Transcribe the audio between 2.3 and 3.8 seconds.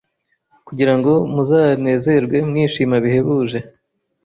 mwishima bihebuje,